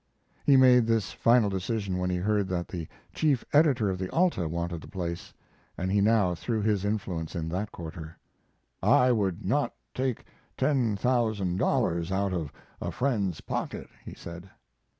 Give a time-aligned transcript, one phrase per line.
[0.47, 4.47] He made this final decision when he heard that the chief editor of the Alta
[4.49, 5.31] wanted the place,
[5.77, 8.17] and he now threw his influence in that quarter.
[8.81, 10.25] "I would not take
[10.57, 12.51] ten thousand dollars out of
[12.81, 14.49] a friend's pocket," he said.